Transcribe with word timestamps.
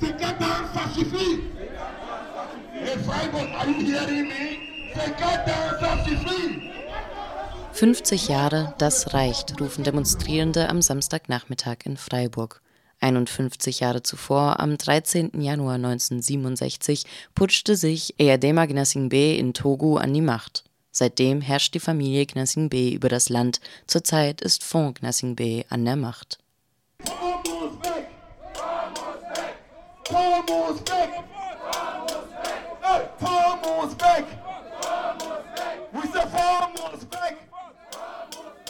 54 0.00 0.42
ans, 0.42 0.66
ça 0.74 0.94
suffit. 0.94 1.40
Et 2.82 2.98
Freiburg, 3.04 3.48
are 3.54 3.68
you 3.68 3.86
hearing 3.86 4.28
me? 4.28 4.58
54 4.94 5.48
ans, 5.48 5.80
ça 5.80 6.04
suffit. 6.04 6.70
50 7.72 8.28
Jahre, 8.28 8.74
das 8.78 9.14
reicht, 9.14 9.60
rufen 9.60 9.84
Demonstrierende 9.84 10.68
am 10.68 10.82
Samstagnachmittag 10.82 11.84
in 11.84 11.96
Freiburg. 11.96 12.60
51 13.00 13.80
Jahre 13.80 14.02
zuvor, 14.02 14.60
am 14.60 14.76
13. 14.76 15.40
Januar 15.40 15.74
1967, 15.76 17.04
putschte 17.34 17.76
sich 17.76 18.14
Eyadema 18.18 18.66
Gnassingbé 18.66 19.36
in 19.36 19.54
Togo 19.54 19.96
an 19.96 20.12
die 20.12 20.20
Macht. 20.20 20.64
Seitdem 20.90 21.40
herrscht 21.40 21.74
die 21.74 21.80
Familie 21.80 22.26
Gnassingbé 22.26 22.92
über 22.92 23.08
das 23.08 23.28
Land. 23.28 23.60
Zurzeit 23.86 24.40
ist 24.40 24.64
Fond 24.64 25.00
Gnassingbé 25.00 25.64
an 25.68 25.84
der 25.84 25.96
Macht. 25.96 26.38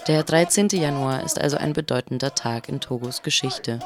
Der 0.06 0.22
13. 0.24 0.68
Januar 0.68 1.22
ist 1.22 1.40
also 1.40 1.56
ein 1.56 1.72
bedeutender 1.72 2.34
Tag 2.34 2.68
in 2.68 2.80
Togos 2.80 3.22
Geschichte. 3.22 3.78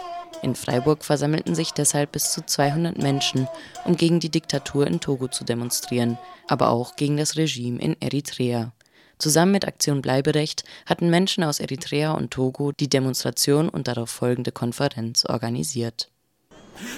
In 0.43 0.55
Freiburg 0.55 1.05
versammelten 1.05 1.55
sich 1.55 1.73
deshalb 1.73 2.13
bis 2.13 2.33
zu 2.33 2.45
200 2.45 2.99
Menschen, 2.99 3.49
um 3.85 3.97
gegen 3.97 4.21
die 4.21 4.31
Diktatur 4.31 4.87
in 4.87 5.01
Togo 5.01 5.29
zu 5.29 5.45
demonstrieren, 5.45 6.19
aber 6.49 6.71
auch 6.71 6.97
gegen 6.97 7.17
das 7.17 7.37
Regime 7.37 7.81
in 7.81 7.97
Eritrea. 8.01 8.73
Zusammen 9.19 9.53
mit 9.53 9.67
Aktion 9.67 10.03
Bleiberecht 10.03 10.65
hatten 10.87 11.09
Menschen 11.09 11.45
aus 11.45 11.61
Eritrea 11.61 12.13
und 12.13 12.31
Togo 12.31 12.73
die 12.73 12.89
Demonstration 12.89 13.69
und 13.69 13.87
darauf 13.87 14.11
folgende 14.11 14.51
Konferenz 14.51 15.25
organisiert. 15.25 16.11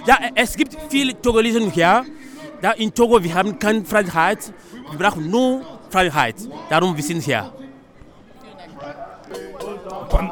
Ja, 0.07 0.19
es 0.35 0.57
gibt 0.57 0.77
viele 0.89 1.21
Togolesen 1.21 1.71
hier. 1.71 2.05
Da 2.63 2.73
in 2.73 2.93
Togo 2.93 3.23
wir 3.23 3.35
haben 3.35 3.59
keine 3.59 3.85
Freiheit, 3.85 4.53
wir 4.91 4.99
brauchen 4.99 5.31
nur 5.31 5.63
Freiheit. 5.91 6.37
Darum 6.71 6.97
wir 6.97 7.03
sind 7.03 7.23
hier. 7.23 7.53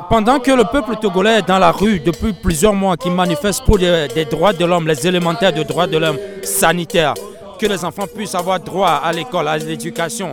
Pendant 0.08 0.40
que 0.42 0.52
le 0.52 0.64
peuple 0.64 0.96
togolais 0.96 1.38
est 1.38 1.48
dans 1.48 1.58
la 1.58 1.70
rue 1.70 2.00
depuis 2.00 2.32
plusieurs 2.32 2.72
mois, 2.72 2.96
qui 2.96 3.10
manifeste 3.10 3.64
pour 3.64 3.78
des, 3.78 4.08
des 4.14 4.24
droits 4.24 4.52
de 4.52 4.64
l'homme, 4.64 4.86
les 4.86 5.06
élémentaires 5.06 5.52
de 5.52 5.62
droits 5.62 5.86
de 5.86 5.98
l'homme 5.98 6.18
sanitaires, 6.42 7.14
que 7.58 7.66
les 7.66 7.84
enfants 7.84 8.06
puissent 8.06 8.34
avoir 8.34 8.60
droit 8.60 9.00
à 9.02 9.12
l'école, 9.12 9.48
à 9.48 9.58
l'éducation. 9.58 10.30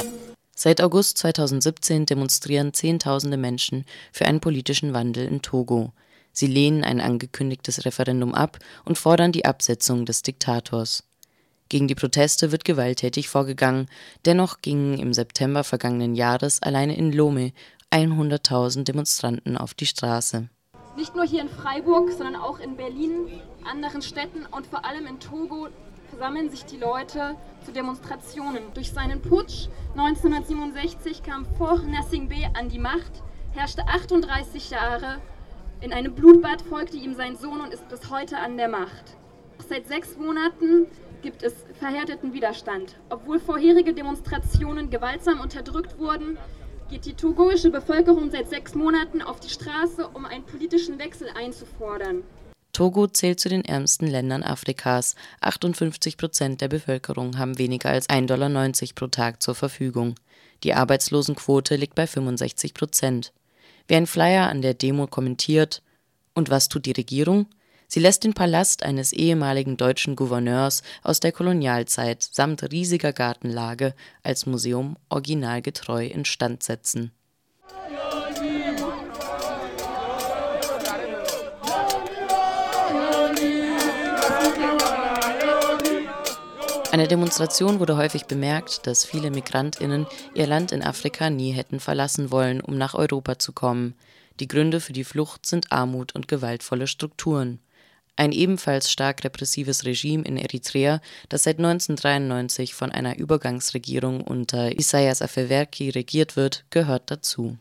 Seit 0.55 0.79
August 0.79 1.17
2017 1.17 2.05
demonstrieren 2.05 2.73
Zehntausende 2.73 3.37
Menschen 3.37 3.83
für 4.11 4.25
einen 4.25 4.39
politischen 4.39 4.93
Wandel 4.93 5.27
in 5.27 5.41
Togo. 5.41 5.91
Sie 6.31 6.47
lehnen 6.47 6.83
ein 6.83 7.01
angekündigtes 7.01 7.85
Referendum 7.85 8.33
ab 8.33 8.57
und 8.85 8.97
fordern 8.97 9.31
die 9.31 9.45
Absetzung 9.45 10.05
des 10.05 10.21
Diktators. 10.21 11.03
Gegen 11.69 11.87
die 11.87 11.95
Proteste 11.95 12.51
wird 12.51 12.65
gewalttätig 12.65 13.29
vorgegangen, 13.29 13.87
dennoch 14.25 14.61
gingen 14.61 14.99
im 14.99 15.13
September 15.13 15.63
vergangenen 15.63 16.15
Jahres 16.15 16.61
alleine 16.61 16.97
in 16.97 17.13
Lome 17.13 17.53
100.000 17.91 18.83
Demonstranten 18.83 19.57
auf 19.57 19.73
die 19.73 19.85
Straße. 19.85 20.49
Nicht 20.97 21.15
nur 21.15 21.25
hier 21.25 21.41
in 21.41 21.49
Freiburg, 21.49 22.11
sondern 22.11 22.35
auch 22.35 22.59
in 22.59 22.75
Berlin, 22.75 23.27
anderen 23.63 24.01
Städten 24.01 24.45
und 24.45 24.67
vor 24.67 24.83
allem 24.85 25.07
in 25.07 25.19
Togo 25.19 25.69
versammeln 26.09 26.49
sich 26.49 26.65
die 26.65 26.77
Leute 26.77 27.37
zu 27.65 27.71
Demonstrationen. 27.71 28.63
Durch 28.73 28.91
seinen 28.91 29.21
Putsch 29.21 29.69
1967 29.95 31.23
kam 31.23 31.45
Faure 31.57 31.87
Nassingbe 31.87 32.49
an 32.53 32.67
die 32.67 32.79
Macht, 32.79 33.23
herrschte 33.53 33.87
38 33.87 34.69
Jahre. 34.71 35.21
In 35.81 35.93
einem 35.93 36.13
Blutbad 36.13 36.61
folgte 36.61 36.95
ihm 36.95 37.15
sein 37.15 37.35
Sohn 37.35 37.59
und 37.59 37.73
ist 37.73 37.89
bis 37.89 38.11
heute 38.11 38.37
an 38.37 38.55
der 38.55 38.67
Macht. 38.67 39.17
Seit 39.67 39.87
sechs 39.87 40.15
Monaten 40.15 40.85
gibt 41.23 41.41
es 41.41 41.55
verhärteten 41.79 42.33
Widerstand. 42.33 42.97
Obwohl 43.09 43.39
vorherige 43.39 43.91
Demonstrationen 43.91 44.91
gewaltsam 44.91 45.39
unterdrückt 45.39 45.97
wurden, 45.97 46.37
geht 46.91 47.05
die 47.05 47.15
togoische 47.15 47.71
Bevölkerung 47.71 48.29
seit 48.29 48.47
sechs 48.47 48.75
Monaten 48.75 49.23
auf 49.23 49.39
die 49.39 49.49
Straße, 49.49 50.07
um 50.09 50.25
einen 50.25 50.43
politischen 50.43 50.99
Wechsel 50.99 51.29
einzufordern. 51.35 52.21
Togo 52.73 53.07
zählt 53.07 53.39
zu 53.39 53.49
den 53.49 53.65
ärmsten 53.65 54.05
Ländern 54.05 54.43
Afrikas. 54.43 55.15
58 55.39 56.15
Prozent 56.15 56.61
der 56.61 56.67
Bevölkerung 56.67 57.39
haben 57.39 57.57
weniger 57.57 57.89
als 57.89 58.07
1,90 58.07 58.27
Dollar 58.27 58.71
pro 58.93 59.07
Tag 59.07 59.41
zur 59.41 59.55
Verfügung. 59.55 60.13
Die 60.63 60.75
Arbeitslosenquote 60.75 61.75
liegt 61.75 61.95
bei 61.95 62.05
65 62.05 62.75
Prozent. 62.75 63.33
Wer 63.91 63.97
ein 63.97 64.07
Flyer 64.07 64.47
an 64.47 64.61
der 64.61 64.73
Demo 64.73 65.05
kommentiert, 65.05 65.83
und 66.33 66.49
was 66.49 66.69
tut 66.69 66.85
die 66.85 66.93
Regierung? 66.93 67.47
Sie 67.89 67.99
lässt 67.99 68.23
den 68.23 68.33
Palast 68.33 68.83
eines 68.83 69.11
ehemaligen 69.11 69.75
deutschen 69.75 70.15
Gouverneurs 70.15 70.81
aus 71.03 71.19
der 71.19 71.33
Kolonialzeit 71.33 72.23
samt 72.23 72.63
riesiger 72.71 73.11
Gartenlage 73.11 73.93
als 74.23 74.45
Museum 74.45 74.95
originalgetreu 75.09 76.05
instand 76.05 76.63
setzen. 86.91 86.99
Eine 86.99 87.07
Demonstration 87.07 87.79
wurde 87.79 87.97
häufig 87.97 88.25
bemerkt, 88.25 88.85
dass 88.87 89.05
viele 89.05 89.31
Migrantinnen 89.31 90.07
ihr 90.33 90.47
Land 90.47 90.71
in 90.71 90.83
Afrika 90.83 91.29
nie 91.29 91.51
hätten 91.51 91.79
verlassen 91.79 92.31
wollen, 92.31 92.61
um 92.61 92.77
nach 92.77 92.93
Europa 92.93 93.39
zu 93.39 93.53
kommen. 93.53 93.95
Die 94.39 94.47
Gründe 94.47 94.79
für 94.79 94.93
die 94.93 95.03
Flucht 95.03 95.45
sind 95.45 95.71
Armut 95.71 96.15
und 96.15 96.27
gewaltvolle 96.27 96.87
Strukturen. 96.87 97.59
Ein 98.17 98.33
ebenfalls 98.33 98.91
stark 98.91 99.23
repressives 99.23 99.85
Regime 99.85 100.23
in 100.23 100.37
Eritrea, 100.37 100.99
das 101.29 101.43
seit 101.43 101.57
1993 101.57 102.75
von 102.75 102.91
einer 102.91 103.17
Übergangsregierung 103.17 104.21
unter 104.21 104.77
Isaias 104.77 105.21
Afewerki 105.21 105.89
regiert 105.89 106.35
wird, 106.35 106.65
gehört 106.69 107.03
dazu. 107.09 107.57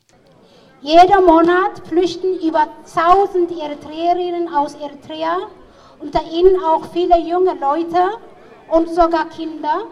Jeder 0.83 1.21
Monat 1.21 1.87
flüchten 1.87 2.41
über 2.41 2.67
1000 2.85 3.53
Eritreerinnen 3.53 4.53
aus 4.53 4.75
Eritrea, 4.75 5.39
unter 6.01 6.23
ihnen 6.33 6.57
auch 6.65 6.91
viele 6.93 7.19
junge 7.21 7.55
Leute 7.61 8.19
und 8.71 8.89
sogar 8.89 9.29
Kinder, 9.29 9.87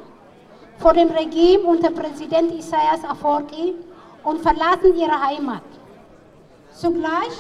vor 0.78 0.92
dem 0.92 1.08
Regime 1.08 1.64
unter 1.64 1.90
Präsident 1.90 2.52
Isaias 2.52 3.02
Afwerki 3.04 3.74
und 4.22 4.40
verlassen 4.40 4.96
ihre 4.96 5.20
Heimat. 5.20 5.62
Zugleich 6.72 7.36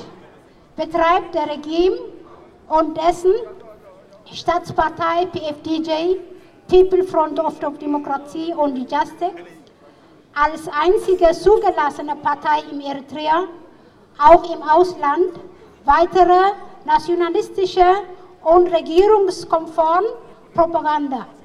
betreibt 0.76 1.34
der 1.34 1.48
Regime 1.48 1.96
und 2.68 2.96
dessen 2.96 3.32
Staatspartei 4.32 5.26
PFDJ, 5.26 6.18
People 6.68 7.04
Front 7.04 7.38
of 7.40 7.58
Demokratie 7.78 8.52
und 8.52 8.76
Justice, 8.76 9.32
als 10.34 10.68
einzige 10.68 11.30
zugelassene 11.32 12.16
Partei 12.16 12.62
im 12.70 12.80
Eritrea, 12.80 13.44
auch 14.18 14.54
im 14.54 14.62
Ausland, 14.62 15.32
weitere 15.84 16.52
nationalistische 16.84 17.86
und 18.42 18.68
regierungskonform 18.68 20.04
Propaganda 20.58 21.37